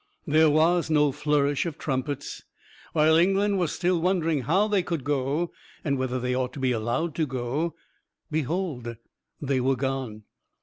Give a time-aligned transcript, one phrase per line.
[0.25, 2.41] There was no flourish of trumpets.
[2.93, 5.51] While England was still wondering how they could go,
[5.83, 7.75] and whether they ought to be allowed to go
[8.31, 8.95] behold,
[9.39, 10.23] they were gone!